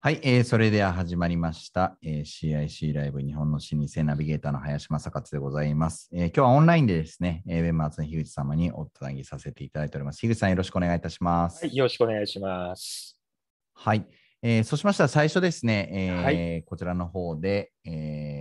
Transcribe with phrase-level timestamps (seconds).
[0.00, 6.10] はい、えー、それでは始まりました、えー、CIC ライブ日本の老舗ナビゲーターの林正勝でございます。
[6.12, 10.18] えー、今日はオンラインでですね、えー、ベンマーズの樋口様におつなぎさせていただいております。
[10.18, 11.64] 樋口さんよろしくお願いいたします。
[11.64, 13.20] はい、よろしくお願いします。
[13.74, 14.04] はい、
[14.42, 18.37] えー、そうしましたら最初ですね、えー、はい、こちらの方で、えー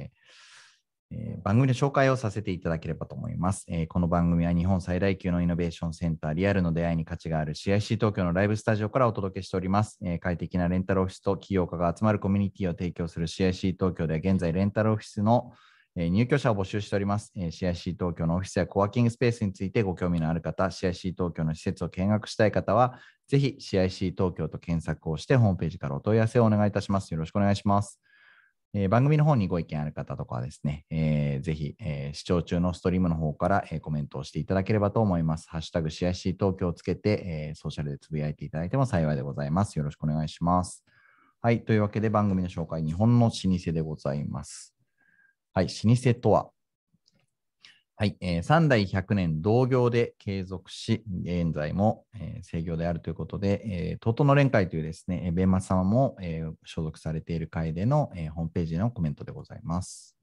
[1.12, 10.00] えー、番組の紹介をさせていただければと思います、えー、この番組は日本最大級のイノベーションセンター、リアルの出会いに価値がある CIC 東京のライブスタジオからお届けしております。
[10.04, 15.54] えー、快適なレンタルオフィスと起業家が集まるコミュニティを提供する CIC 東京では現在レンタルオフィスの
[15.96, 17.32] 入居者を募集しております。
[17.36, 27.14] CIC 東京のオフィスやコワーキングスペースについてご興味のある方、CIC 東京の施設を見学したい方は、ぜひ CIC 東京と検索をしてホームページからお問い合わせをお願いいたします。
[27.14, 28.00] よろしくお願いします。
[28.74, 35.50] えー、番組の方にご意見ある方とかはですね、えー、ぜひ、えー、視聴中のストリームの方から、えー、コメントをしていただければと思います。
[35.50, 39.78] ハッシュタグ CIC 東京をつけて、えー、ソーシャルでつぶやいていただいても幸いでございます。
[39.78, 40.84] よろしくお願いします。
[41.42, 41.64] はい。
[41.64, 44.76] というわけで番組の紹介、日本の老舗でございます。
[45.54, 45.68] はい。
[45.68, 46.50] 老舗とは、
[48.00, 60.16] はい、えー、3代100年同業で継続し、現在も、えー、制御であるということで、えー、トートの連会というですね、ベンマ様も、えー、所属されている会での、えー、ホームページのコメントでございます。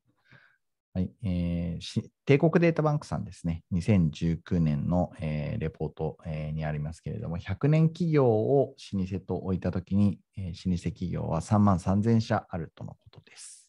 [0.92, 13.63] はいえー、帝国データバンクさんですね、2019年の、えー、レポート、えー、にありますけれども、100年企業を老舗と置いたときに、えー、老舗企業は3万3000社あるとのことです。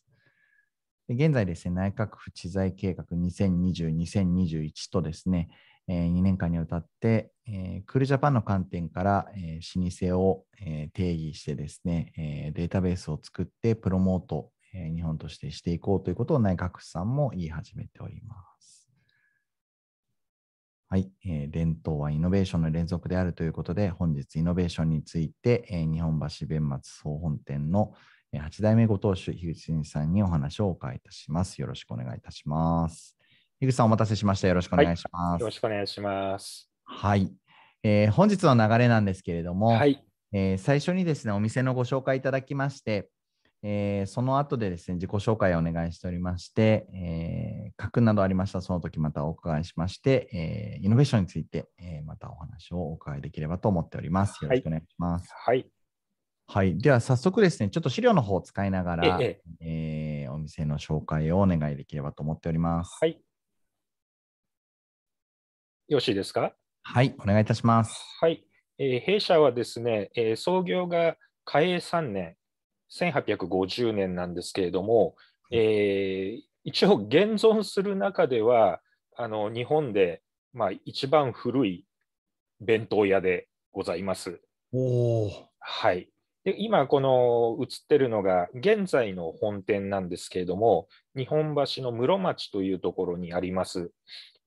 [1.07, 5.49] 現在ですね、内閣府知財計画2020、2021とですね、
[5.87, 7.31] え、2年間にわたって、
[7.85, 9.27] クールジャパンの観点から、
[9.75, 10.45] 老舗を、
[10.93, 18.89] 定義してですね、データベースを作ってプロモート、日本としてしていこうということを内閣府さんも言い始めております。
[20.87, 27.93] はい、伝統はイノベーションの連続であるということで、本日イノベーションについて、日本橋弁松総本店の
[28.41, 31.59] 8代目ご当主、樋口さんにお話をお伺いいたします。
[31.61, 33.17] よろしくお願いいたします。
[33.59, 34.47] 樋口さん、お待たせしました。
[34.47, 35.31] よろしくお願いします。
[35.31, 36.69] はい、よろしくお願いします。
[36.83, 37.33] はい、
[37.83, 43.09] えー、本日の流れなんですけれども、はい、えー、最初にですね、お店のご紹介いただきまして、
[43.63, 54.43] えー、その後でですね、自己紹介をお願いしておりまして、えー、書くなどありましたら、その時またお伺いしまして、えー、イノベーションについて、えー、またお話をお伺いできればと思っております。
[54.43, 55.29] よろしくお願いします。
[55.33, 55.74] はい、はい
[56.47, 56.77] はい。
[56.77, 62.97] では早速ですね、ちょっと資料の方を使いながら、えええー、お店の紹介をお願いできればと思っております。
[63.01, 63.19] はい。
[65.87, 66.53] よろしいですか？
[66.83, 67.99] はい、お願いいたします。
[68.21, 68.45] はい。
[68.77, 72.35] えー、弊社はですね、えー、創業が嘉永3年、
[72.91, 75.15] 1850年なんですけれども、
[75.51, 78.81] えー、一応現存する中では、
[79.17, 80.21] あの日本で、
[80.53, 81.85] まあ、一番古い
[82.59, 84.41] 弁当屋でございます。
[84.73, 85.29] お
[85.59, 86.09] はい。
[86.45, 93.91] で今、この映ってるのが現在の本店なんですけれども、日本橋の室町というところにあります。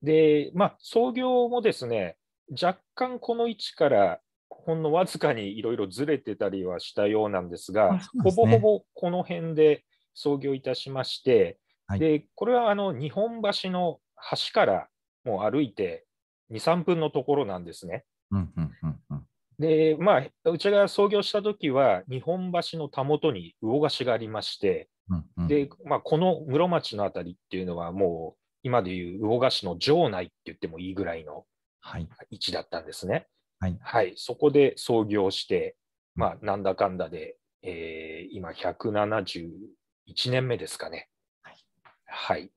[0.01, 2.15] で、まあ、創業もですね、
[2.51, 9.83] 若干この位置からほんのわずかにいろいろずれてたりはしたようなんですが、すね、ほぼほぼこの辺で
[10.13, 13.99] 創業いたしまして、はい、でこれはあの日本橋の
[14.31, 14.87] 橋から
[15.25, 16.05] もう歩いて
[16.51, 18.05] 2、3分のところなんですね。
[18.31, 18.87] うんうんう
[19.59, 31.45] で、まあ、うちが創業した時は、日本橋のたもとに魚河岸がありまして、うんうん、で、まあ、この室町のあたりっていうのは、もう、今でいう魚河岸の城内って言ってもいいぐらいの
[32.29, 33.27] 位置だったんですね。
[33.59, 33.77] はい。
[33.81, 35.75] はい、そこで創業して、
[36.15, 39.51] まあ、なんだかんだで、えー、今、171
[40.31, 41.09] 年目ですかね。
[41.41, 41.57] はい。
[42.05, 42.51] はい。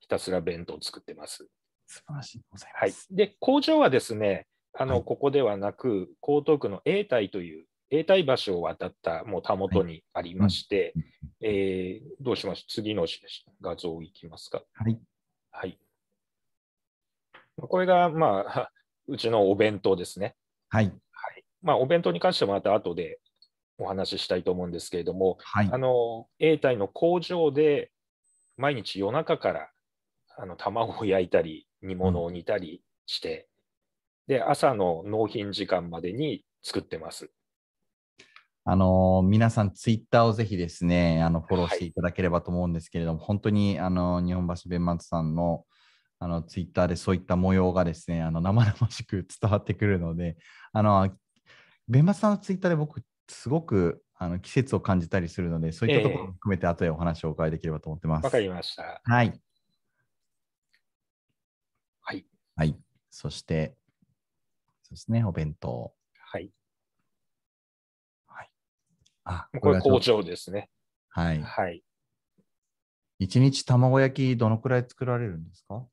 [0.00, 1.46] ひたすら弁当を作ってます。
[1.86, 3.06] 素晴らしいございます。
[3.10, 3.16] はい。
[3.16, 4.46] で、工場はですね、
[4.78, 10.92] あの、はい、ここではなく、江東区の永代という、永代橋を渡ったもうたもとにありまして、
[11.40, 13.06] はい、えー、どうしましょう次の
[13.60, 14.62] 画像いきますか？
[14.74, 14.98] はい。
[15.52, 15.78] はい。
[17.56, 18.72] これが、まあ、
[19.08, 20.34] うちのお弁当ですね。
[20.68, 20.86] はい。
[20.86, 23.20] はい、まあ、お弁当に関してはまた後で
[23.78, 27.92] お話ししたいと思うんですけれども、はい、あの、永代の工場で
[28.56, 29.70] 毎日夜中から
[30.36, 33.48] あの卵を焼いたり、煮物を煮たりして、
[34.26, 37.30] で、朝の納品時間までに作ってます。
[38.64, 45.64] あの皆さん、ツイッターをぜひですね、あのフォローしていただければと思うんですけれども、はい、本当にあの日本橋弁松さんの
[46.18, 50.36] あのツイッターでそういった模様がですね、あの生々しく伝わってくるので、
[50.72, 51.08] あの
[51.86, 58.24] 弁松さんのツイッターで僕、すごくあの季節を感じたりするので、そういったところも含めて、後でお話をお伺いできればと思ってます。
[58.24, 59.00] わ、えー、かりました。
[59.04, 59.40] はい。
[62.00, 62.26] はい。
[62.56, 62.76] はい。
[63.10, 63.76] そして、
[64.86, 65.92] そうですね、お弁当。
[66.20, 66.52] はい。
[68.28, 68.50] はい。
[69.24, 70.70] あ、これ工場ですね。
[71.08, 71.42] はい。
[71.42, 71.82] はい。
[73.18, 75.84] 一日卵焼きどのくらい作られるんですか？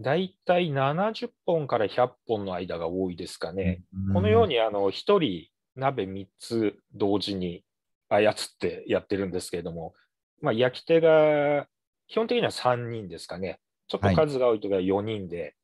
[0.00, 3.84] だいたい70本から100本の間が多いですかね。
[3.94, 5.46] うんこのように、あの、一人
[5.76, 7.64] 鍋3つ同時に
[8.08, 9.94] 操ってやってるんですけれども、
[10.40, 11.68] まあ、焼き手が
[12.08, 13.60] 基本的には3人ですかね。
[13.86, 15.54] ちょっと数が多いときは4人で、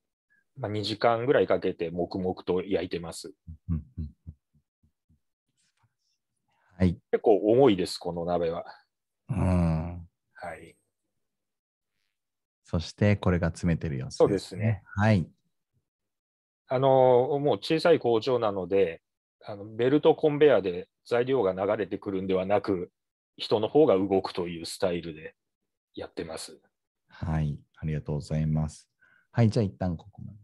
[0.56, 3.32] まあ、2時間ぐらいかけて黙々と焼いてます。
[3.68, 4.10] うんうん
[6.78, 6.98] はい。
[7.10, 8.66] 結構重いです、この鍋は。
[9.30, 10.06] うん。
[10.34, 10.76] はい。
[12.64, 14.82] そして、これが詰めてる様子そうですね。
[14.94, 15.26] はい。
[16.68, 19.00] あの、もう小さい工場なので、
[19.46, 22.90] あのベルトコンベヤーで材料が流れてくるんではなく、
[23.38, 25.34] 人の方が動くというスタイルで
[25.94, 26.60] やってます。
[27.08, 27.58] はい。
[27.76, 28.88] ありがとうございます。
[29.30, 29.48] はい。
[29.48, 30.38] じゃあ、一旦ここまで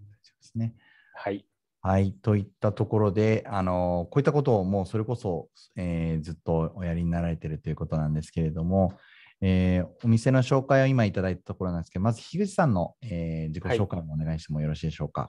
[0.53, 0.75] ですね。
[1.15, 1.45] はい。
[1.85, 2.13] はい。
[2.13, 8.93] といったところで、あの、こういったことをもうそれこそ、えーずっとおやりになられているということなんですけれども、
[9.41, 15.29] えーお店の紹介を今いただいたところなんですけど、まず樋口さんの、えー自己紹介もお願いしてもよろしいでしょうか。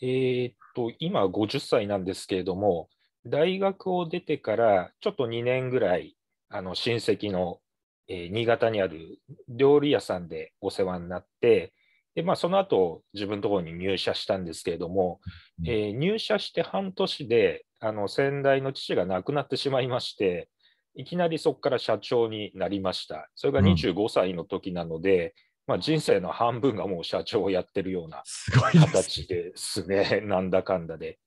[0.00, 2.88] えーっと、今50歳なんですけれども、
[3.26, 6.16] 大学を出てからちょっと2年ぐらい、
[6.48, 7.60] あの親戚の、
[8.08, 11.74] えー新潟にある料理屋さんでお世話になって、
[12.14, 15.20] でまあ、その後自分のところに入社したんですけれども、
[15.60, 20.48] うんえー入社して半年であの先代の父が亡くなってしまいまして、
[20.94, 23.28] いきなりそこから社長になりました。
[23.34, 25.34] それがうん25歳の時なので、
[25.66, 28.86] まあ、人生の半分がもう社長をやってるようなすごいです。
[28.86, 31.18] 形ですね、 なんだかんだで。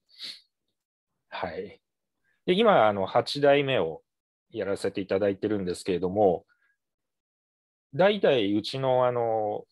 [1.30, 1.82] はい。
[2.46, 4.04] で、今、あの、8代目を
[4.52, 6.46] やらせていただいてるんですけれども、
[7.94, 9.66] 代々うちの、あの、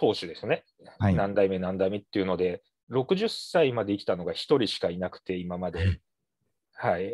[0.00, 0.64] 当主ですね、
[0.98, 1.14] はい。
[1.14, 6.00] 何代目何代目っていうので、60歳まで生きたのが1人しかいなくて、今まで。
[6.72, 7.12] はい。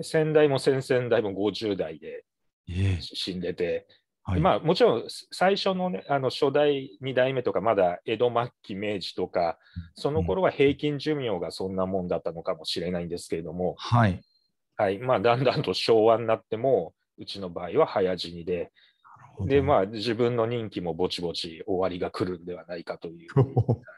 [0.00, 2.24] 先代も先々代も50代で
[2.70, 3.86] ええ死んでて、
[4.24, 4.40] はい。
[4.40, 9.58] まあ、もちろん最初の,、ね、あの初代、2代目とか、まだ江戸末期、明治とか、
[9.94, 14.22] その頃は平均寿命がそんなもんだったのかもしれないんですけれども、はい。
[14.76, 18.72] はいまあ、だんだんと昭和になっても、うちの場合は早死にで、
[19.40, 23.44] で、まあ、自分の任期もぼちぼち終わりが来るんではないかという 感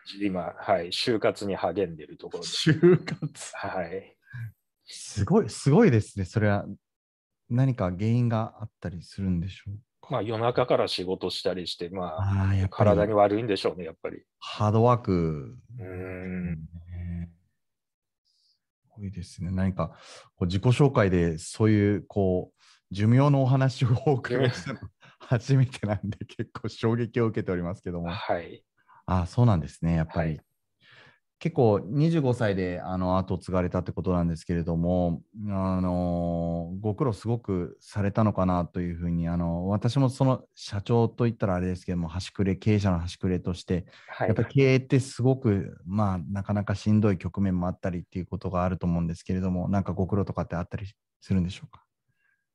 [0.07, 2.71] じで、今、はい、就活に励んでいるところです。
[2.71, 3.57] 就活。
[3.57, 4.17] はい、
[4.85, 6.25] すごい、すごいですね。
[6.25, 6.67] それは
[7.51, 10.09] 何か原因があったりするんでしょうか？
[10.11, 14.23] まあ、夜中から仕事したりして、まあ、あ体に悪いんでしょうね、やっぱり。
[14.39, 17.31] ハードワークうーんね
[18.43, 18.59] す
[18.89, 19.51] ごいですね。
[19.51, 19.89] 何か
[20.37, 24.81] こう自己紹介でそういうこう寿命のお話をお伺いしたの
[25.29, 28.11] 初めてなんで結構衝撃を受けておりますけども。
[28.11, 28.65] はい。
[29.07, 29.97] ああ、そうなんですね。
[29.97, 30.31] やっぱり。
[30.31, 30.41] はい
[31.45, 50.87] 結構25歳であの後を継がれたってことなんですけれども、あのご苦労すごくされたのかなというふうにあの私もその社長といったらあれですけども端くれ経営者の端くれとしてはいやっぱり経営ってすごく、まあ、なかなかしんどい局面もあったりっていうことがあると思うんですけれども、なんかご苦労とかってあったり
[51.21, 51.84] するんでしょうか？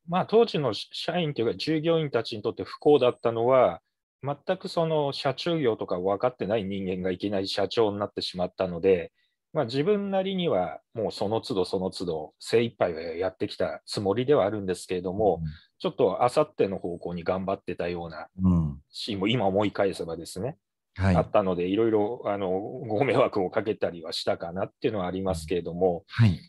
[0.10, 3.80] まあ、当時の社員というか従業員たちにとって不幸だったのは、
[4.24, 9.14] 全くその社長業とか分かってない人間がいきなり社長になってしまったので、
[9.54, 15.42] まあ、自分なりにはもうその都度その都度精一杯はやってきたつもりではあるんですけれども、
[15.80, 18.82] ちょっとあさっての方向に頑張ってたようなうん。
[18.92, 20.58] シーンも今思い返せばですね、
[20.96, 21.16] はい。
[21.16, 26.40] あったので、いろいろあのご迷惑をかけたりはしたかなっていうのはありますけれども、はい。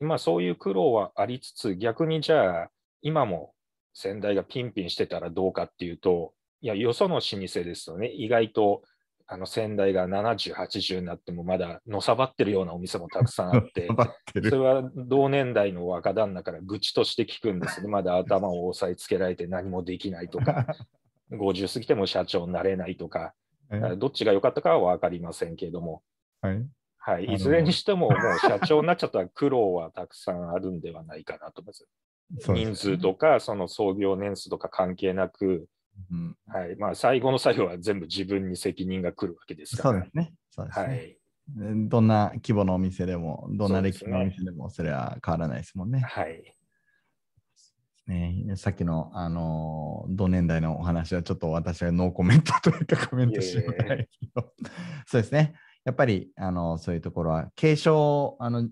[0.00, 2.70] まあそういう苦労はありつつ、逆にじゃあ、
[3.02, 3.54] 今も
[3.92, 8.82] 先代がピンピンしてたらどうかっていうと、いや、よその老舗ですとね、意外と
[9.26, 13.88] あの先代が70、80になってもまだのさばってるようなお店もたくさんあって。
[14.34, 17.88] それは同年代の若旦那から愚痴として聞くんですね。
[17.88, 20.66] まだ頭を押さえつけられて何もできないとか、
[21.32, 23.34] 50過ぎても社長になれないとか、
[23.70, 26.02] はいどっちが良かったかは分かりませんけれども、
[26.42, 26.66] はい。
[27.06, 31.86] はい、いずれにしても、もう社長になっちゃったら苦労はたくさんあるんではないかなと思います。
[32.54, 35.66] 人数とか、その創業年数とか関係なく、
[36.10, 39.98] うんはいまあ、最後の最後は全部自分に責任が来るわけですから。
[39.98, 40.34] そうですね。
[40.50, 40.66] すね。
[40.70, 41.18] はい。
[41.88, 46.00] どんな規模のお店でも、どんな歴史のお店でも、それは変わらないですもんね。
[46.00, 46.54] はい。
[48.06, 54.54] ねさっきの、あの同年代のお話はちょっと私はノーコメントというかコメントしないけど、
[55.06, 55.54] そうですね。
[55.84, 58.68] やっぱり、あのそういうところは、継承あの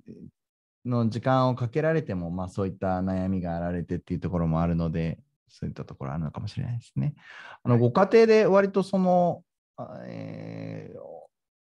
[0.84, 7.14] の時間をかけられても、まあそういった悩みがあられてっていうところもあるので、そういったところあるのかもしれないですね。
[7.62, 9.44] あのご家庭で割とその、
[9.76, 10.98] あえー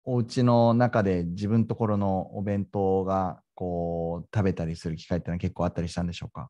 [0.05, 6.49] お家の中で自分ところのお弁当がこう食べたりする機会ってのは結構あったりしたんでしょうか？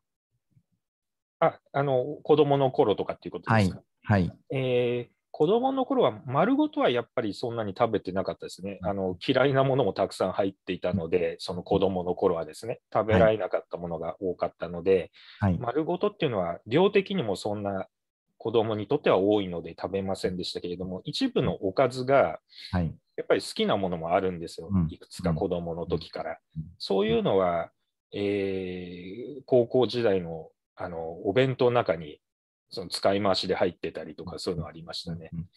[1.40, 3.82] あ、あの、子供の頃とかっていうことですか？
[4.04, 4.26] はい。
[4.28, 4.56] はい。
[4.56, 8.78] えー子供の頃は丸ごとはやっぱりそんなに食べてなかったですね。
[8.82, 15.58] あの嫌いなものもたくさん入っていたので、その子供の頃はですね、食べられなかったものが多かったので、はい。
[15.58, 17.86] 丸ごとっていうのは量的にもそんな
[18.38, 22.40] 子供にとっては多いので食べませんでしたけれども、一部のおかずが
[22.72, 22.94] はい。
[23.16, 24.88] やっぱり好きなものもあるんですようん。
[24.90, 26.64] いくつか子供の時からうん。
[26.78, 27.70] そういうのは、
[28.12, 32.20] えー高校時代のあのお弁当の中に
[32.70, 35.30] その使い回しで入ってたりとか、そういうのありましたね。
[35.32, 35.48] うん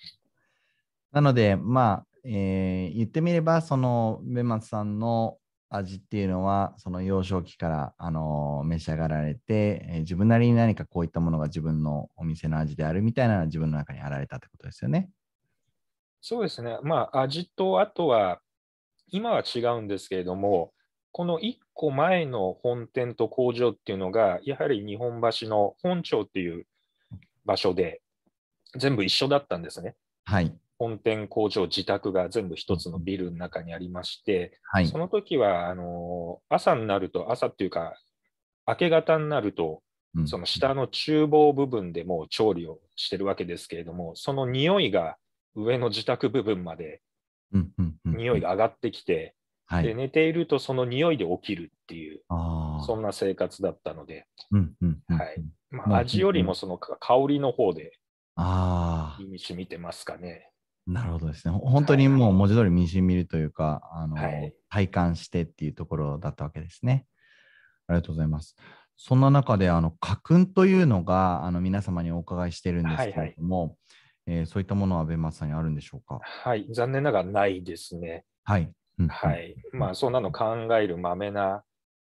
[1.14, 5.38] なので、まあ、えー言ってみれば、その、ベマツさんの
[5.70, 15.12] 味っていうのは、その幼少期から、あのー召し上がられて、えー自分なりに何かこういったものが自分のお店の味であるみたいなのが自分の中にあられたってことですよね。
[16.20, 16.80] そうですね。
[16.82, 18.40] まあ、味と、あとは、
[19.12, 20.74] 今は違うんですけれども、
[21.12, 26.66] この1個前の本店と工場っていうのが、やはり日本橋の本町っていう
[27.46, 28.02] 場所で、
[28.78, 29.96] 全部一緒だったんですね。
[30.26, 30.56] はい。
[30.80, 34.98] 本店、工場、自宅が全部一つのビルの中にありまして、はいそ。
[34.98, 37.94] の時はあの朝になると、朝っていうか、
[38.68, 39.82] 明け方になると、
[40.16, 45.18] うんその下の厨房部分でもう調理をしてるわけですけれども、その匂いが
[45.56, 47.02] 上の自宅部分まで
[48.06, 49.36] 匂いが上がってきて、
[49.66, 49.84] はい。
[49.84, 52.73] で寝ているとその匂いで起きるっていう、ああ。
[52.84, 54.28] そんな生活だったので、
[55.90, 57.98] 味よりもそのか香りの方で
[58.36, 60.50] あ身に染みてますかね。
[60.88, 61.54] あ、なるほどですね。
[61.54, 67.06] ほ本当にもう文字通り身に染みるというか、あの、はい体感してっていうところだったわけですね。
[67.88, 68.56] ありがとうございます。
[68.98, 73.78] そんな中で、あの、家訓というのが、あの、皆様にお伺いしてるんですけれども、
[74.26, 76.20] えーそういったものは、ベンマツさんにあるんでしょうか？
[76.24, 78.26] はい、残念ながらないですね。
[78.46, 78.72] はい。
[78.98, 79.34] うんは。
[79.34, 79.56] い。
[79.74, 81.64] まあ、そんなの考えるまめな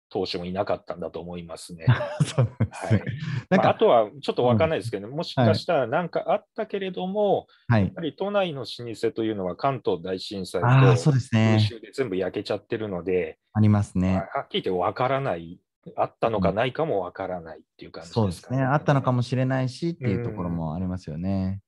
[0.10, 1.86] 投手もいなかったんだと思いますね。
[2.26, 3.04] そうなんですねはい。
[3.50, 7.92] なんまあ、とはちょっとわかんないですけど、もしかしたら何かあったけれども、はいやっ。
[7.92, 11.60] ぱり都内の老舗というのは関東大震災とそうです空ね。
[11.60, 14.18] 襲で全部焼けちゃってるので、ありますまあね。
[14.34, 15.60] はっきり言ってわからない、
[15.96, 18.64] あったのかないかもわからないっていう感じですかそうですね。
[18.64, 19.18] あったのかも。
[19.18, 21.62] もしれないしっていうところもありますよね。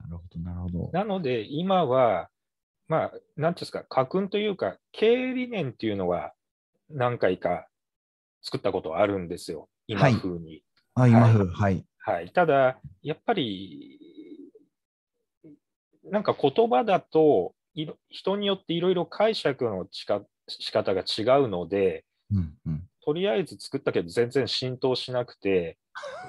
[0.00, 0.90] なるほど、なるほど。
[0.92, 2.28] なので、今は、
[2.88, 6.32] まあ、なんていうんですか、家訓というか、経営理念っていうのは
[6.90, 7.66] 何回か
[8.42, 10.62] 作ったことはあるんですよ、今はい風に。
[10.94, 11.84] あ、今はい風、はい。
[11.98, 13.98] はい、ただ、やっぱり、
[16.04, 17.54] なんか言葉だと、
[18.10, 22.88] 人によっていろいろ解釈のしか仕方が違うので、うんうん。
[23.04, 25.78] とりあえず作ったけど全然浸透しなくて、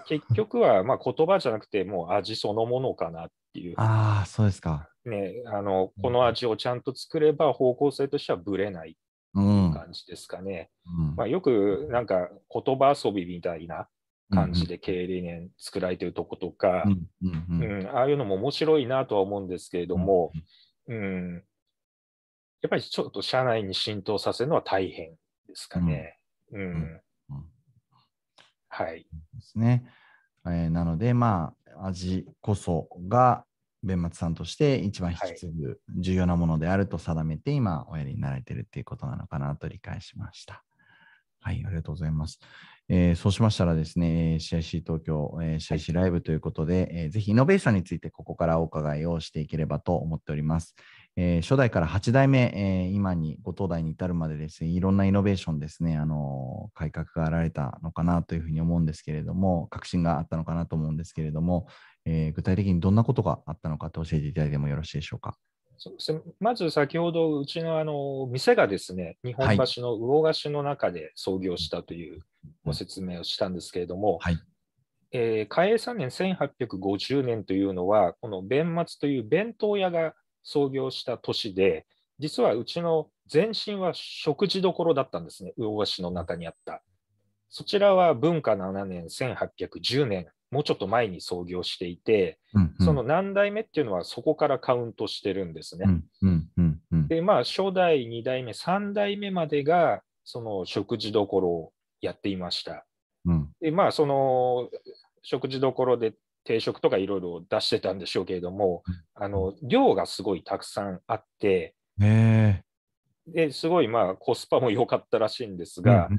[0.07, 4.89] 結局は まあ言葉じゃなくて、もう味そのものかなっていう、ああ、そうですか。
[5.05, 8.95] ね、あのこの味をちゃんと作れば方向性としてはぶれないうん。
[9.35, 10.69] 感じですかね。
[10.85, 13.87] うんまあ、よくなんか言葉遊びみたいな
[14.31, 20.31] 感じで経営理念作られてるとことか、うんうんうんうん、ああいうのも面白いなとは思うんですけれども、
[20.87, 21.43] うん、
[22.61, 25.11] やっぱりちょっと社内に浸透させるのは大変
[25.47, 26.19] ですかね。
[26.51, 27.01] うんうん
[28.77, 29.07] はい。
[29.33, 29.85] ですね。
[30.45, 33.45] えーなので、まあ、味こそが、
[33.85, 40.63] 弁末さんとして一番引き継ぐ重要なものであると定めて、今、おやりになられているっていうことなのかなと理解しました。
[41.39, 42.39] はい、ありがとうございます。
[42.87, 50.75] えーそうしましたらですね、えー CIC 東京、えー CIC ライブということで、えーぜひイノベーションについてここからお伺いをしていければと思っております。
[51.15, 61.67] えー初代から8代目、えー今にご東大に至るまでですね、いろんなイノベーションですね、あのー改革があられたのかなというふうに思うんですけれども、革新があったのかなと思うんですけれども、
[62.05, 65.35] えー具体的にどんなことがあったのかと教えていただいてもよろしいでしょうか？
[65.77, 66.21] そうですね。
[66.39, 72.21] まず先ほど、うちのあの店がですね、日本橋の魚河岸の中で創業したという
[72.63, 74.37] ご説明をしたんですけれども、はい。
[75.11, 81.85] えー嘉永3年1850年というのは、この弁末という弁当屋が創業した年で、
[82.19, 86.83] 実はうちの前身は食事処だったんですね、魚河岸の中にあった。
[87.49, 92.85] そちらは文化7年、1810年、もうちょっと前に創業していて、うんうん。
[92.85, 95.83] その何代目っていうのはそこからカウントしてるんですね。
[95.85, 97.07] うんうんうんうん。
[97.09, 102.85] で、まあ、初代、2代目、3代目までが、その食事どころをやっていました。
[103.25, 103.49] うん。
[103.59, 104.69] で、まあ、その
[105.23, 106.13] 食事どころで
[106.45, 108.83] 定食とかいろいろ出してたんでしょうけれども、
[109.13, 112.63] あの量がすごいたくさんあって、へ
[113.27, 116.09] ですごいまあコスパも良かったらしいんですーが、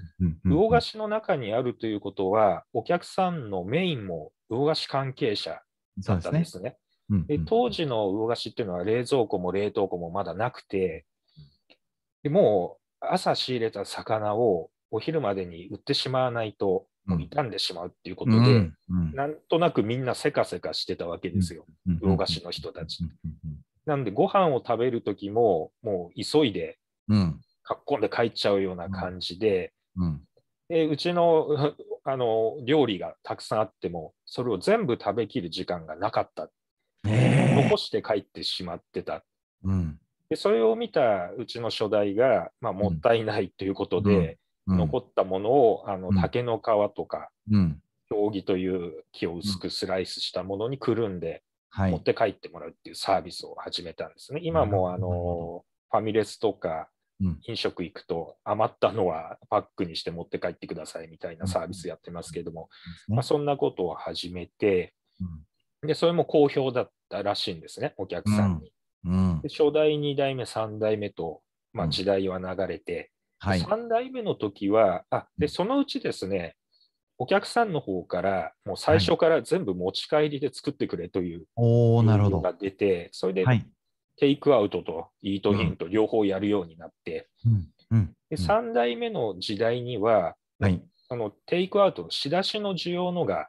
[0.44, 5.62] 魚菓子の中にあるということは、お客さんのメインも魚菓子関係者だっ
[6.00, 6.32] そうですね。
[6.32, 6.76] たんですね。
[7.10, 11.06] うんで当時の魚河岸っていうのは冷蔵庫も冷凍庫もまだなくて、
[12.24, 23.04] でもう朝仕入れた魚をお昼までに売ってしまわないと、もう傷んでしまうっていうことで、うんうんなんとなくみんなせかせかしてたわけですよ、うん魚河岸の人たち。
[23.04, 23.10] うん
[23.86, 26.76] なんで、ご飯を食べるときも、もう急いで、
[27.08, 27.40] うん。
[27.62, 30.22] かっこんで帰っちゃうような感じで、うん。
[30.68, 36.48] でうちの あの料理がたくさんあっても、それを全部食べきる時間がなかった。
[37.06, 37.62] ええ。
[37.62, 39.24] 残して帰ってしまってた。
[39.64, 39.98] うん。
[40.28, 44.78] でそれを見たうちの初代が、まあ、もったいないということで、うん。
[44.78, 46.20] 残ったものをあのうん。
[46.20, 46.62] 竹の皮
[46.94, 47.82] とか、うん。
[48.08, 51.90] 経木という木を薄くスライスしたものにくるんで、はい。
[51.90, 54.40] 持って帰ってもらうっていうサービスを始めたんですね。
[54.42, 62.68] 今もあのファミレスとかうん飲食行くと余ったのはパックにして持って帰ってくださいみたいなサービスやってますけども、
[63.08, 64.94] まあ、そんなことを始めて、
[65.82, 68.72] で、それも好評だったらしいんですね、お客さんに。
[69.04, 69.40] うん。
[69.42, 71.40] で初代、2代目、3代目と、
[71.72, 71.90] まあ、うん。
[71.90, 73.60] 時代は流れて、はい。
[73.60, 76.56] 3代目の時は、あでそのうちですね、
[77.18, 82.36] お客さんの方から、もう最初から全部持ち帰りで作ってくれというおおなるほど。
[82.36, 83.64] 要望が出て、それではい
[84.16, 87.28] テイクアウトとイートインと両方やるようになって、
[88.30, 90.82] で3代目の時代には、はい。
[91.08, 93.48] あのテイクアウトの仕出しの需要のが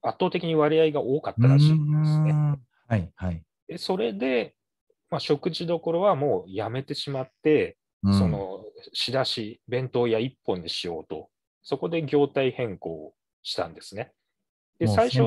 [0.00, 2.30] 圧倒的に割合が多かったらしいんですね。
[2.30, 2.60] うん。
[2.86, 3.42] はいはい。
[3.66, 4.54] でそれで、
[5.10, 8.18] まあ、食事どころはもうやめてしまって、うん。
[8.18, 11.28] その仕出し、弁当屋一本にしようと、
[11.62, 14.12] そこで業態変更をしたんですね。
[14.78, 15.20] で、最初、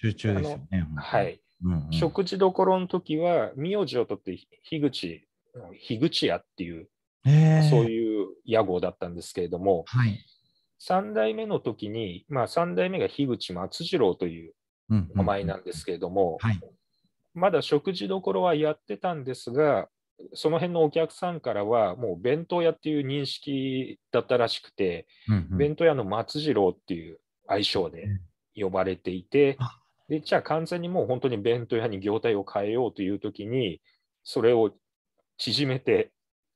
[0.00, 1.92] 集中ですよねはい、うんうん。
[1.92, 5.26] 食事どころの時は、名字を取って樋口、
[5.86, 6.88] 樋口屋っていう、
[7.24, 7.70] えー。
[7.70, 10.18] そういう屋号だったんですけれども、はい。
[10.80, 14.54] 3代目の時に、まあ、3代目が樋口松次郎という
[14.90, 16.60] うん名前なんですけれども、はい。
[17.34, 19.88] まだ食事どころはやってたんですが、
[20.34, 25.58] その辺のお客さんからは、もう弁当屋っていう認識だったらしくて、うんうん。
[25.58, 28.08] 弁当屋の松次郎っていう愛称で
[28.54, 29.78] 呼ばれていてあ、
[30.12, 33.80] でじゃあ完全にもう本当に弁当屋に業態を変えようという時に、
[34.22, 34.70] それを
[35.38, 36.12] 縮めて、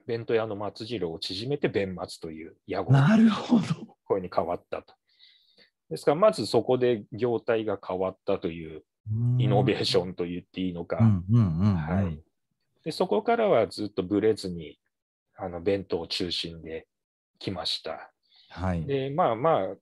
[0.07, 3.65] 弁当屋の松次郎を縮めて弁松という屋号なるほど。
[4.05, 4.93] 声に変わったと。
[5.89, 8.83] ですから、まずそこで業態が変わったという
[9.39, 10.99] イノベーションと言っていいのか、
[12.85, 14.79] でそこからはずっとブレずに
[15.35, 16.87] あの弁当中心で
[17.39, 18.13] 来ました。
[18.51, 18.85] はい。
[18.85, 19.77] で、まあまあ、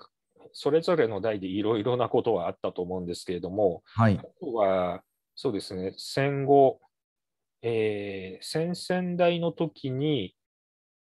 [0.54, 4.18] それぞれの代でいろいろなことはあったと思うんですけれども、はい。
[4.18, 5.02] あとは、
[5.34, 6.80] そうですね、戦後、
[7.60, 10.34] えー先々代の時に、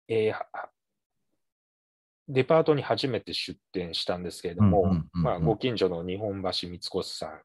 [0.09, 0.47] えーは
[2.29, 5.03] デパートに初めて出店したんですけれども、
[5.42, 7.40] ご近所の日本橋三越さん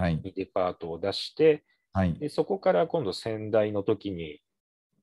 [0.00, 0.16] はい。
[0.16, 2.14] にデパートを出して、はい。
[2.14, 4.40] でそこから今度先代の時に、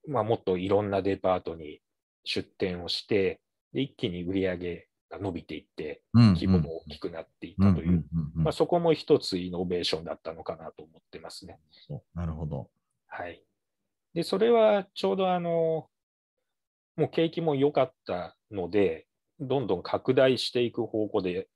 [0.08, 1.80] まあ、もっといろんなデパートに
[2.26, 3.40] 出店をして、
[3.72, 4.82] で一気に売り上げが
[5.20, 11.60] 伸びていって、規模も大きくなっていったという、まあ、そこも一つイノベーションだったのかなと思ってますね。
[12.14, 12.70] なるほど
[13.08, 13.44] はい。
[14.14, 15.88] で、それはちょうどあの、
[16.96, 19.08] もう景気も良かったので、
[19.40, 21.48] どんどん拡大していく方向で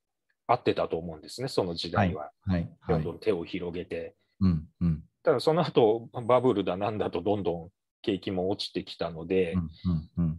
[0.48, 2.32] 合ってたと思うんですね、その時代は。
[2.46, 4.15] はいはいどんどん手を広げて。
[4.39, 7.70] うんうんただその後バブルだなんだとどんどん
[8.08, 9.56] 景気も落ちてきたので、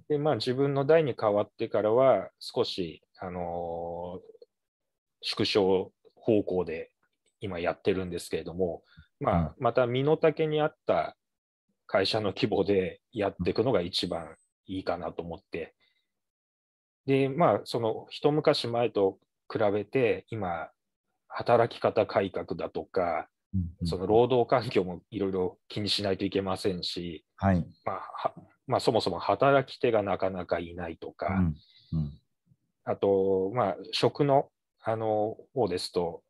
[0.08, 4.38] でまあ、自分の代に変わってからは少し、あのー
[5.20, 6.90] 縮小方向で
[7.40, 8.82] 今やってるんですけれども、
[9.20, 11.16] まあ、また身の丈に合った
[11.86, 15.74] 会社の規模でやっていくのが一番いいかなと思って、
[17.06, 19.18] で、まあ、その一昔前と
[19.52, 20.68] 比べて、今、
[21.26, 23.28] 働き方改革だとか、
[23.84, 27.66] その労働環境もいろいろ気にしないといけませんし、はい。
[27.84, 28.34] まあは
[28.66, 31.56] まあ、そもそも働き手がなかなかいないとか、うん
[31.98, 32.12] うん。
[32.84, 34.48] あと、まあ、食の
[34.82, 36.22] あの方ですと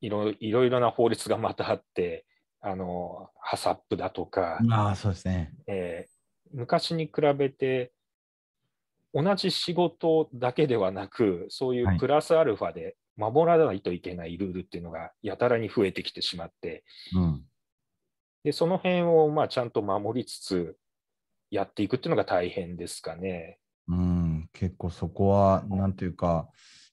[0.00, 2.26] いろ、いろいろな法律がまたあって、
[2.60, 5.52] あのハサップだとか、ああそうですね。
[5.66, 6.18] えー
[6.52, 7.92] 昔に比べて、
[9.12, 17.42] 同じ仕事だけではなく、そういうプラスアルファで守らないといけないルールっていうのがやたらに増えてきてしまって、うん。
[18.44, 20.76] でその辺をまあちゃんと守りつつ
[21.50, 23.58] やっていくっていうのが大変ですかね。
[23.88, 24.48] うん。
[24.52, 26.48] 結構そこはなんていうか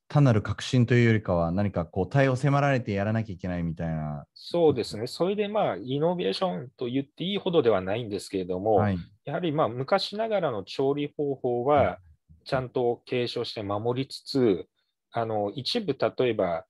[0.08, 4.26] 単なる革新というよりかは何かこう対応迫られてやらなきゃいけないみたいな。
[4.34, 5.08] そうですね。
[5.08, 8.98] それでまあイノベーションと言っていいほどではないんですけれども、はい。
[9.26, 12.00] やはりまあ昔ながらの調理方法は
[12.46, 14.68] ちゃんと継承して守りつつ、
[15.16, 16.66] あの一部例えば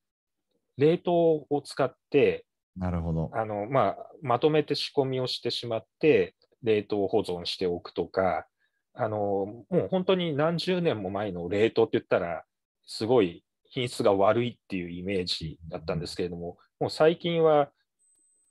[0.77, 2.45] 冷凍を使って
[2.77, 3.31] なるほど。
[3.33, 8.47] あのまあ、まとめて仕込みをしてしまって、冷凍保存しておくとか、
[8.93, 12.43] あのもう本当に何十年も前の冷凍って言ったら、
[12.85, 17.69] すごい品質が悪いっていうイメージだったんですけれども、もう最近は、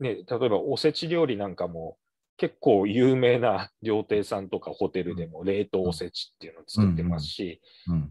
[0.00, 1.98] ね、例えばおせち料理なんかも、
[2.36, 8.10] 結構有名な料亭さんとかホテルでも冷凍おせちっていうのを作ってますし、うん。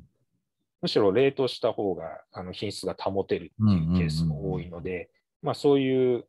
[0.84, 5.10] むしろ冷凍した方があの品質が保てるっていうケースも多いので、
[5.42, 6.26] まあ、そういう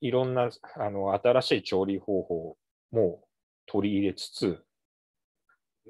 [0.00, 2.56] いろんなあの新しい調理方法
[2.90, 3.20] も
[3.66, 4.64] 取り入れつつ、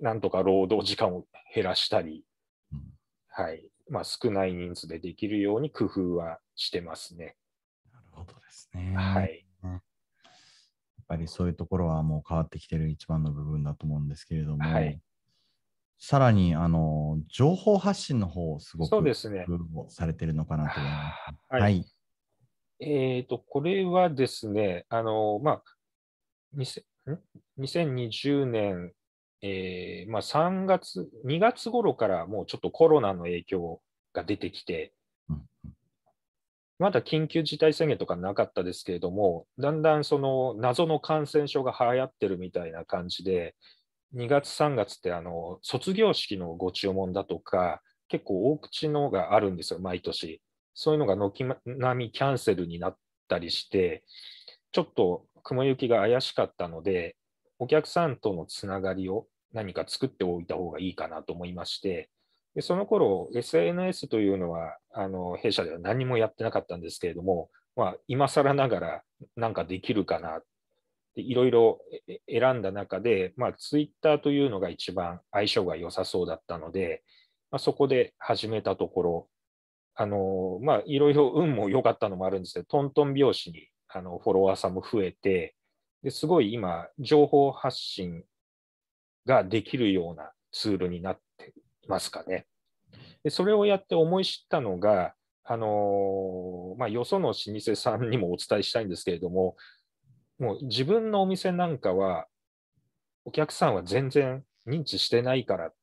[0.02, 1.24] なんとか労働時間を
[1.54, 2.26] 減らしたり、
[2.72, 2.82] うん。
[3.28, 3.66] はい。
[3.88, 7.36] まあ、少ない人数でできるように工夫はしてますね。
[7.90, 8.94] なるほどですね。
[8.94, 9.80] はい、やっ
[11.08, 15.00] ぱりそういうところはもう変わってきてる一番の部分だと思うんですけれども、はい
[15.98, 19.46] さらにあの情報発信の方をすごくそうですね。
[19.88, 21.52] されてるのかなと思います。
[21.52, 21.84] はいはい。
[22.80, 25.62] えーと、これはですね、あの、まあ、
[26.56, 27.20] 2000ん
[27.58, 28.92] 2020年、
[29.42, 33.80] えーまあ、3月、2月頃からもうちょっとコロナの影響
[34.12, 34.92] が出てきて、
[35.28, 35.42] うん
[36.78, 43.56] まだ緊急事態宣言とかなかったですけれども、だんだんその謎の感染症が流行ってるみたいな感じで、
[44.14, 50.40] 2月、3月ってあの卒業式のご注文だとか、結構大口のがあるんですよ、毎年。
[50.74, 52.96] そういうのが軒並みキャンセルになっ
[53.28, 54.04] たりして、
[54.72, 57.16] ちょっと雲行きが怪しかったので、
[57.58, 62.10] お客さんとのつながりを何か作っておいた方がいいかなと思いまして、
[62.54, 69.02] でその頃 SNS というのはあの弊社では何もやってなかったんですけれども、まあ、今更ながら
[69.36, 70.40] なんかできるかな
[71.22, 71.80] いろいろ
[72.28, 77.02] 選んだ中で、まあ、Twitter というのが一番相性が良さそうだったので、
[77.50, 79.28] まあ、そこで始めたところ、
[79.94, 85.54] あのまあ、いろいろ運も良かったのもあるんですけど、トントン拍子にあのフォロワーさんも増えて、
[86.02, 88.22] ですごい今、情報発信
[89.26, 91.52] ができるようなツールになって
[91.82, 92.46] いますかね。
[93.24, 99.56] でそれをやって思い知ったのが、あのまあ、よその老舗さんにもお伝えしたいんですけれども、
[100.38, 102.26] もう自分のお店なんかは、
[103.24, 105.74] お客さんは全然認知してないからっ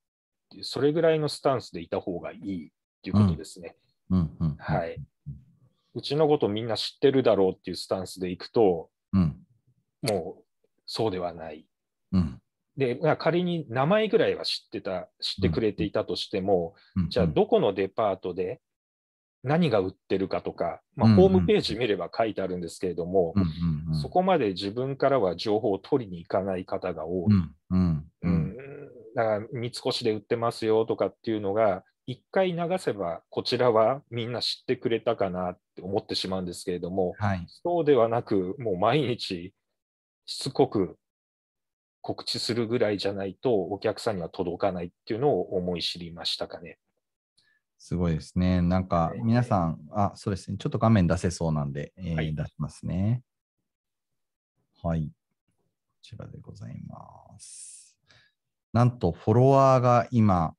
[0.49, 2.71] ていう、それぐらいのスタンスでいた方がいいっ
[3.03, 3.75] ていうことですね。
[4.57, 4.97] はい。
[5.93, 9.37] うちのことみんな知ってるだろうっていうスタンスでいくと、うん。
[10.01, 10.43] もう
[10.85, 11.65] そうではない。
[12.11, 12.41] うん。
[12.77, 18.61] で、まあ仮に名前ぐらいは知ってた、知ってくれていたとしても、うんじゃあどこのデパートで
[19.45, 27.33] 何が売ってるかとか、まあ、ホームページ見れば書いてあるんですけれども、うんうんうんそこまで自分からは情報を取りに行かない方が多い。
[27.69, 28.55] うんうん
[29.15, 37.45] だから三越で売ってますよとかっていうのが、一回流せば、こちらはみんな知ってくれたかなって思ってしまうんですけれども、はい。
[37.47, 39.53] そうではなく、もう毎日
[40.25, 40.97] しつこく
[42.01, 46.77] 告知するぐらいじゃないと、お客さんには届かないっていうのを思い知りましたかね。
[47.87, 48.61] すごいですね。
[48.63, 50.57] なんかはい皆さん、あ、そうですね。
[50.57, 53.21] ちょっと画面出せそうなんで、えーはい出しますね。
[54.81, 55.07] はい。
[55.07, 55.13] こ
[56.01, 57.97] ちらでございます。
[58.73, 60.55] なんと、フォロワーが今、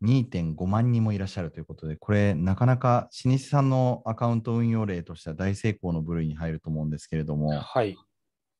[0.00, 7.96] 2.5万人もいらっしゃるということで、これ、なかなか老舗さんのアカウント運用例としては大成功の部類に入ると思うんですけれども、はい。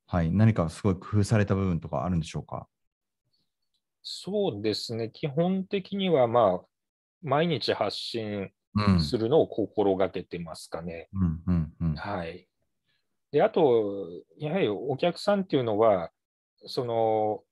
[0.06, 0.30] はい。
[0.32, 2.68] 何かすごい工夫された部分とかあるんでしょうか？
[4.08, 5.10] そうですね。
[5.10, 6.66] 基本的には、まあ、
[7.22, 9.00] 毎日発信うん。
[9.00, 11.08] するのを心がけてますかね。
[11.96, 12.46] はい。
[13.32, 16.12] で、あと、やはりお客さんっていうのは、
[16.66, 17.42] その、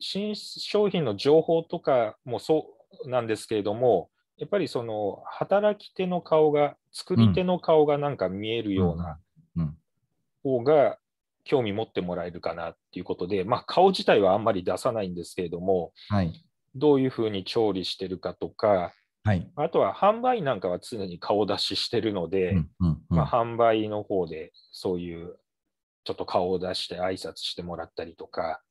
[0.00, 2.74] 新商品の情報とかもそ
[3.04, 9.20] うなんですけれども、やっぱりその働き手の顔が、作り手の顔がなんか見えるような
[9.56, 9.76] うん
[10.42, 10.98] 方が
[11.44, 16.44] 興味持ってもらえるかなっていうことで、まあ顔自体はあんまり出さないんですけれども、はい。
[16.74, 18.92] どういうふうに調理してるかとか、
[19.24, 19.50] はい。
[19.56, 25.36] あとは販売なんかは常に顔出ししてるので、うんうんうんまあ、販売の方でそういう
[26.04, 28.62] ちょっと顔を出して挨拶してもらったりとか、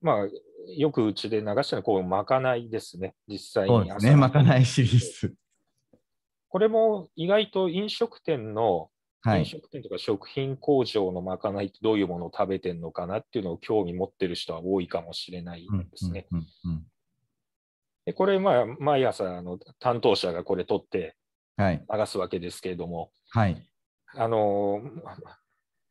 [0.00, 0.28] まあ、
[0.76, 4.16] よくうちで流してるのはこうまかないですね、実際にそうですね。
[4.16, 5.34] まかないシリーズ。
[6.48, 8.90] これも意外と飲食店の、
[9.24, 9.40] はい。
[9.40, 16.26] 飲食店とか食品工場のまかないってどういうものを食べてるのかなっていうのを興味持ってる人は多いかもしれないうんですね。
[16.30, 16.86] うんうん
[18.06, 21.16] でこれ、まあ、毎朝あの担当者がこれ取って。
[21.58, 23.66] 流すわけですけれども、はい。
[24.16, 24.80] あの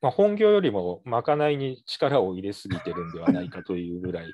[0.02, 4.28] まあ、本業よりもまかないに力を入れすぎてるんではないかというぐらい。
[4.28, 4.34] で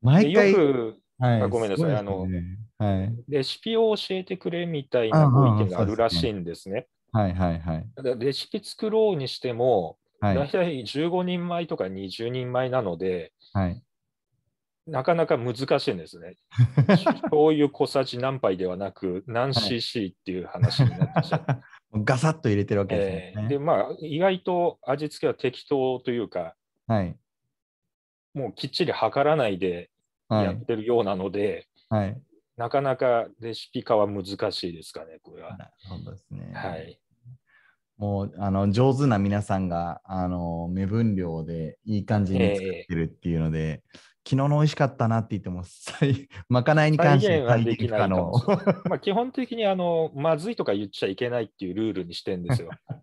[0.00, 1.48] 毎回、よくはい。
[1.48, 3.14] ごめんなさいすごですあのねはい。
[3.28, 6.88] レシピを教えてくれみたいなご意見があるらしいんですね。
[7.12, 7.86] はいはいはい。
[8.18, 10.36] レシピ作ろうにしても、はい。
[10.36, 13.82] 大体15人前とか20人前なので、はい。
[14.88, 16.34] なかなか難しいんですね。
[16.88, 21.62] 醤油小さじ何杯ではなく、何 cc っていう話になってしまう。
[22.04, 23.32] ガサッと入れてるわけですね。
[23.36, 26.56] えーで、まあ、意外と味付けは適当というか、
[26.88, 27.16] はい。
[28.34, 29.90] もうきっちり測らないで
[30.28, 30.44] はい。
[30.46, 32.20] やってるようなので、はい。
[32.56, 35.56] なかなかレシピ化は難しいですかね、これは。
[35.56, 36.52] なるほどですね。
[36.54, 36.98] はい。
[37.96, 43.82] もう、あの、上手な皆さんが、あの、目分量でいい感じに作ってるっていうので、
[44.24, 48.30] 昨日の美味しかったなって言っても、再 まかないに関してはできないま
[48.92, 52.70] あ、基本的にあのまずいとか言っちゃいけないっていうルールにしてるんですよ。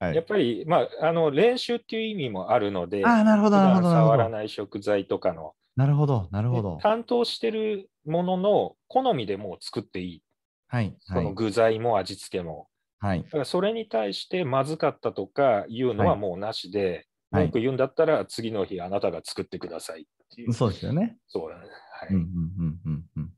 [0.00, 4.30] はいやっぱり、まあ、あの練習っていう意味もあるので、ああ、なるほ普ど、触らど。
[4.30, 6.78] ない食材とかの、なるほど、なるほでど。
[6.82, 10.22] 担当してるものの好みでもう作っていい、
[10.68, 12.68] はい、はいその、具材も味付けも。
[12.98, 13.22] はい。
[13.22, 20.04] だからそれに対してまずかったとかいうのはもうなしで、はい文句言うんだったら次の日あなたが作ってくださいっ
[20.34, 20.52] ていう。
[20.52, 21.16] そうですよね。
[21.28, 21.66] そうだね。
[21.92, 23.30] はいうんうんうんうんうん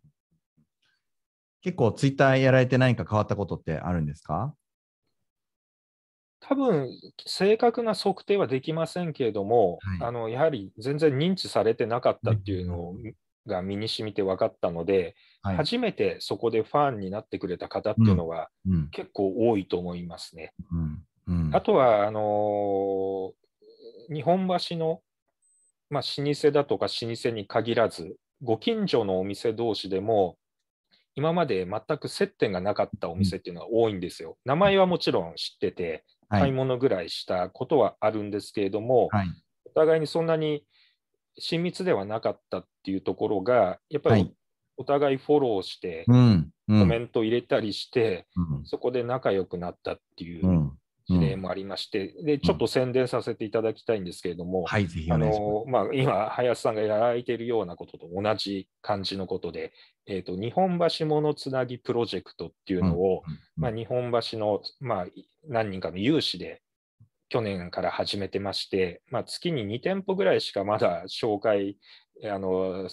[1.60, 4.54] 結構、ツイッターやられて何か変わったことってあるんですか？
[6.48, 6.90] 多分
[7.26, 12.94] 正確な測定はできませんけれども、はいあのやはり全然認知されてなかったっていうの
[13.46, 15.56] が身に染みて分かったので、はい。
[15.56, 20.52] 初めてそこでファンになってくれた方っていうのはうん結構多いと思いますね。
[20.72, 23.42] うんうんあとはあのー
[24.12, 25.00] 日本橋の、
[25.90, 30.36] まあ、老舗だとか老舗に限らず、ご近所のお店同士でも、
[31.14, 34.38] 今まで全く接点がなかったお店っていうのは多いんですよ。
[34.44, 36.42] 名前はもちろん知ってて、買い。
[36.42, 36.52] はい。
[36.52, 39.28] 物ぐらいしたことはあるんですけれども、はい。
[39.66, 40.64] お互いにそんなに
[41.38, 44.34] 親密ではなかったっていうところが、やっぱりはい。
[44.78, 46.12] お互いフォローして、コ
[46.72, 48.64] メント入れたりして、うん。
[48.64, 50.61] そこで仲良くなったっていううん
[51.12, 54.64] 事例もありまして、でちょっと宣伝させていただきたいんですけれども、
[55.14, 55.18] あ。
[55.18, 59.72] のまあ、今、林さんがやられているようなことと同じ感じのことで、
[60.06, 63.22] えーと、日本橋ものつなぎプロジェクトっていうのを、
[63.56, 65.06] まあ、日本橋の、まあ、
[65.48, 66.62] 何人かの有志で
[67.28, 71.78] 去年から始めてまして、まあ、月に2店舗ぐらいしかまだ紹介
[72.30, 72.88] あの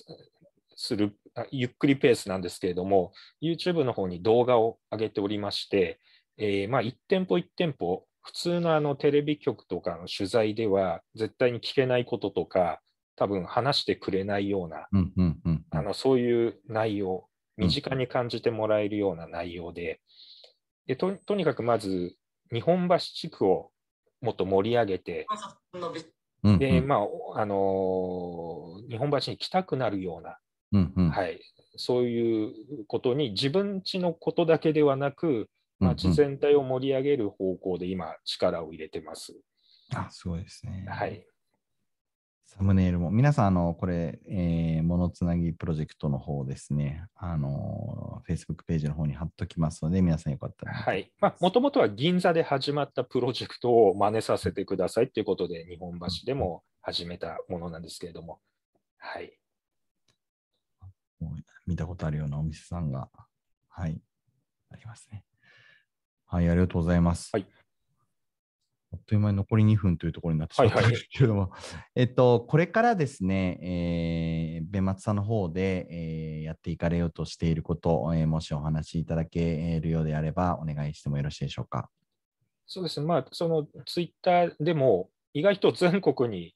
[0.75, 5.99] するあゆっくりペースなんですけれども、YouTube の方に動画を上げておりまして、
[6.37, 12.79] えーまあ、1店舗1店舗、普通のあのテレビ局とかの取材では絶対に聞けないこととか、
[13.15, 17.29] 多分話してくれないような、うんうんうんあのそういう内容、うん
[17.59, 19.99] 身近に感じてもらえるような内容で、
[20.87, 22.15] でととにかくまず
[22.53, 23.71] 日本橋地区を
[24.21, 25.27] もっと盛り上げて、
[26.43, 26.59] うんうん。
[26.59, 27.05] でま
[27.35, 30.37] ああのー日本橋に来たくなるような、
[30.71, 31.09] うんうん。
[31.09, 31.41] はい、
[31.75, 39.33] そういうことに自分家のことだけではなく、街全体を盛り上げる方向で今、力を入れてます。
[39.95, 40.85] あ、すごいですね。
[40.87, 41.25] はい、
[42.45, 50.73] サムネイルも、皆さん、あの、これ、えー、ものつなぎプロジェクトの方ですね、あの、Facebook ページの方に貼っときますので、皆さんよかったら。
[50.73, 51.11] はい。
[51.21, 58.39] まあ、もともとは銀座で始まったプロジェクトを真似させてくださいということで、日本橋でも始めたものなんですけれども、
[58.97, 59.31] はい。
[61.67, 63.09] 見たことあるようなお店さんが、
[63.69, 64.01] はい、
[64.71, 65.23] ありますね。
[66.31, 67.31] はい、ありがとうございます。
[67.33, 67.47] はい。
[68.91, 71.51] あっという間に残り2分というところになってしまったんですけれども、
[71.95, 81.89] えっと、これからですね、えー、弁松さんの方で、えーやっていかれようとしていること、えーもしお話しいただけるようであれば、お願いしてもよろしいでしょうか。
[82.65, 83.05] そうですね。
[83.07, 86.55] まあ、そのツイッターでも、意外と全国に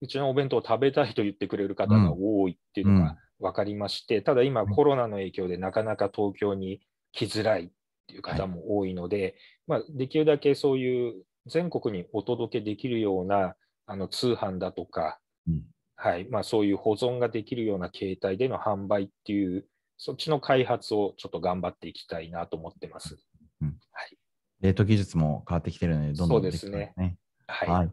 [0.00, 6.80] うちのお弁当を食べたいと言ってくれる方が多いっていうのが分かりまして、ただ今、コロナの影響でなかなか東京に
[7.12, 7.70] 来づらい
[8.12, 11.14] っていう方も多いので、まあ、できるだけそういう
[11.46, 13.54] 全国にお届けできるような
[13.86, 15.62] あの通販だとか、うん
[15.96, 23.18] はいまあ、そういう保存ができるような形態での販売っていう、そっちの開発をちょっと頑張っていきたいなと思ってます。
[24.60, 26.92] 冷凍技術も変わってきてるので、どんどんそうですね。
[27.48, 27.68] はい。
[27.68, 27.90] はい。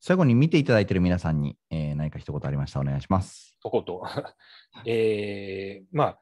[0.00, 3.56] 最後に見ていただいている皆さんに、えー何か一言ありましたらお願いします。
[3.62, 4.02] とこと。
[4.84, 6.20] えーまあ、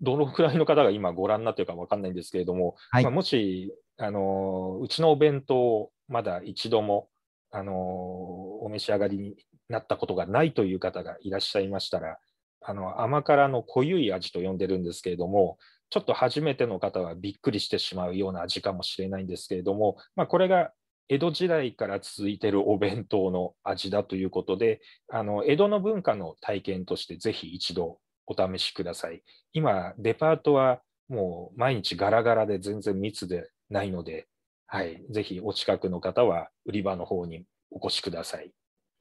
[0.00, 3.04] どのくらいの方が今ご覧になってるかわかんないんですけれども、はい。
[3.04, 7.08] まあ、もし、あのーうちのお弁当をまだ一度も、
[7.50, 9.36] あのーお召し上がりに
[9.68, 12.18] なったことがないという方がいらっしゃいましたら、
[12.64, 15.58] あの甘辛の濃ゆい味と呼んでるんですけれども、
[15.90, 20.72] ちょっと初めての方はびっくりしてしまうような味かもしれないんですけれども、まあ、これが
[21.08, 29.22] 江戸時代から続いているお弁当の味だということで、あの江戸の文化の体験としてぜひ一度お試しください。
[29.52, 34.28] 今、デパートはもう毎日ガラガラで全然密でないので、
[34.66, 38.52] はい、ぜひお近くの方は売り場の方にお越しください。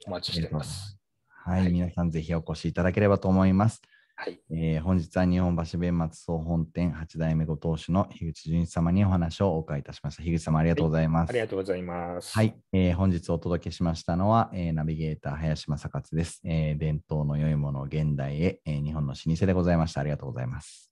[0.06, 0.98] お待ちしています。
[1.28, 3.82] はい、はい、皆さんぜひお越しいただければと思います。
[4.24, 10.22] はい、えー、本日は日本橋弁松総本店8代目ご当主の樋口純一様にお話をお伺いいたしました。
[10.22, 11.32] 樋口様ありがとうございます。
[11.32, 12.32] はい、ありがとうございます。
[12.32, 16.78] はい、えー、本日お届けしましたのは、えー、ナビゲーター林正勝です、えー。
[16.78, 20.02] 伝統の良いものを現代へ、えー、日本の老舗でございました。
[20.02, 20.91] ありがとうございます。